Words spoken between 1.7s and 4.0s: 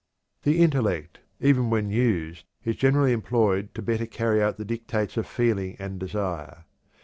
used, is generally employed to